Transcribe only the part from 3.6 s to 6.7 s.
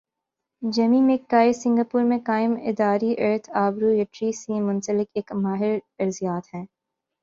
آبرو یٹری سی منسلک ایک ماہر ارضیات ہیں۔